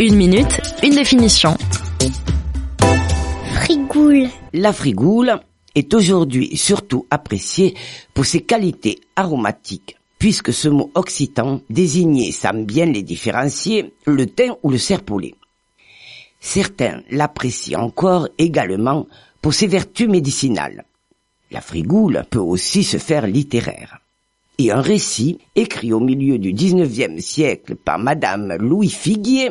[0.00, 1.56] Une minute, une définition.
[3.54, 4.28] Frigoule.
[4.52, 5.40] La frigoule
[5.74, 7.74] est aujourd'hui surtout appréciée
[8.14, 14.54] pour ses qualités aromatiques, puisque ce mot occitan désignait, sans bien les différencier, le thym
[14.62, 15.34] ou le serpolet.
[16.40, 19.06] Certains l'apprécient encore également
[19.40, 20.84] pour ses vertus médicinales.
[21.50, 24.00] La frigoule peut aussi se faire littéraire
[24.58, 29.50] et un récit écrit au milieu du XIXe siècle par Madame Louis Figuier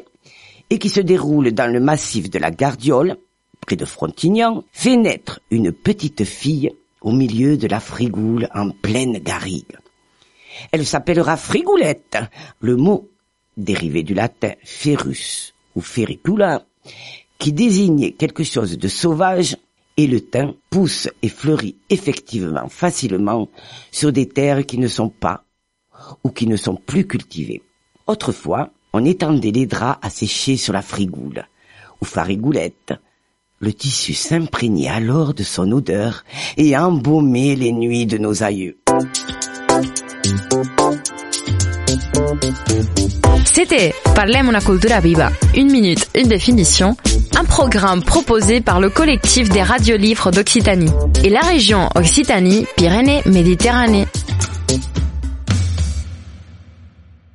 [0.72, 3.18] et qui se déroule dans le massif de la Gardiole,
[3.60, 9.20] près de Frontignan, fait naître une petite fille au milieu de la frigoule en pleine
[9.20, 9.78] garrigue.
[10.72, 12.18] Elle s'appellera Frigoulette,
[12.62, 13.10] le mot
[13.58, 16.64] dérivé du latin ferus ou fericula,
[17.38, 19.58] qui désignait quelque chose de sauvage
[19.98, 23.50] et le thym pousse et fleurit effectivement facilement
[23.92, 25.44] sur des terres qui ne sont pas
[26.24, 27.62] ou qui ne sont plus cultivées.
[28.08, 31.46] Autrefois, on étendait les draps à sécher sur la frigoule
[32.02, 32.94] ou farigoulette.
[33.60, 36.26] Le tissu s'imprégnait alors de son odeur
[36.58, 38.78] et embaumait les nuits de nos aïeux.
[43.46, 45.30] C'était Parlem una cultura viva.
[45.56, 46.98] Une minute, une définition.
[47.38, 50.90] Un programme proposé par le collectif des radiolivres d'Occitanie
[51.24, 54.08] et la région Occitanie-Pyrénées-Méditerranée.